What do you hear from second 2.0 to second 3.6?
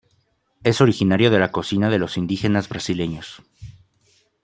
indígenas brasileños.